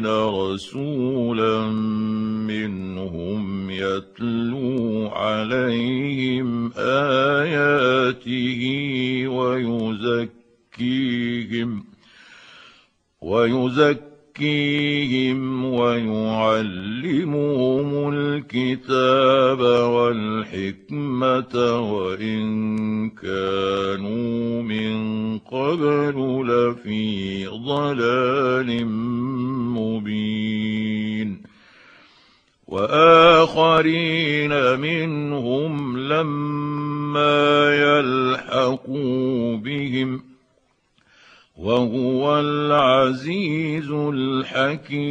الاميين 0.00 0.52
رسولا 0.52 1.66
منهم 2.46 3.70
يتلو 3.70 5.08
عليهم 5.08 6.72
آياته 6.76 8.62
ويزكيهم 10.78 11.84
ويزكيهم 14.40 15.64
ويعلمهم 15.64 17.10
الكتاب 18.40 19.60
والحكمة 19.90 21.54
وإن 21.92 23.10
كانوا 23.10 24.62
من 24.62 25.38
قبل 25.38 26.46
لفي 26.46 27.46
ضلال 27.46 28.86
مبين. 29.76 31.42
وآخرين 32.66 34.52
منهم 34.80 35.98
لما 35.98 37.76
يلحقوا 37.76 39.56
بهم 39.56 40.22
وهو 41.58 42.40
العزيز 42.40 43.90
الحكيم. 43.90 45.10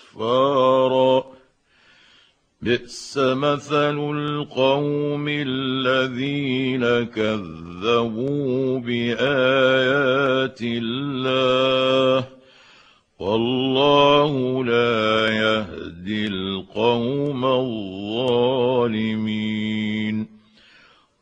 اسفارا 0.11 1.23
بئس 2.61 3.17
مثل 3.17 3.97
القوم 4.15 5.25
الذين 5.29 6.83
كذبوا 7.03 8.79
بآيات 8.79 10.59
الله. 10.61 12.27
والله 13.19 14.65
لا 14.65 15.27
يهدي 15.27 16.27
القوم 16.27 17.45
الظالمين. 17.45 18.81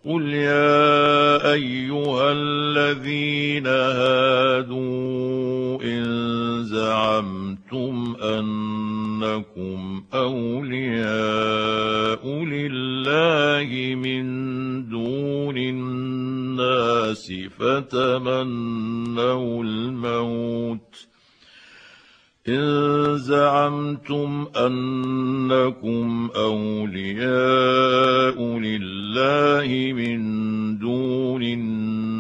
قل 0.06 0.34
يا 0.34 1.54
أيها 1.54 2.32
الذين 2.32 3.68
هادوا 3.68 5.00
إن 5.84 6.30
زعمتم 6.64 8.16
انكم 9.24 10.04
أولياء 10.14 11.04
لله 12.44 13.96
من 13.96 14.26
دون 14.90 15.58
الناس 15.58 17.34
فتمنوا 17.60 18.44
الموت 19.64 21.08
إن 22.48 23.18
زعمتم 23.18 24.48
أنكم 24.56 26.30
أولياء 26.36 27.40
لله 28.60 29.94
من 29.94 30.20
دون 30.78 31.44
الناس 31.44 31.89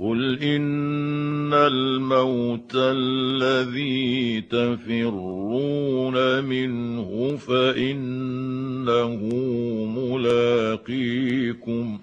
قل 0.00 0.38
ان 0.38 1.54
الموت 1.54 2.72
الذي 2.74 4.40
تفرون 4.40 6.44
منه 6.44 7.36
فانه 7.36 9.16
ملاقيكم 9.96 11.98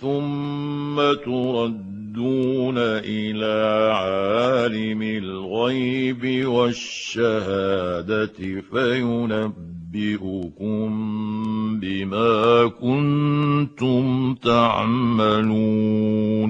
ثم 0.00 0.96
تردون 1.24 2.74
إلى 2.78 3.90
عالم 3.94 5.02
الغيب 5.02 6.48
والشهاده 6.48 8.26
فينبئكم 8.72 9.50
بما 11.80 12.66
كنتم 12.80 14.34
تعملون 14.34 16.49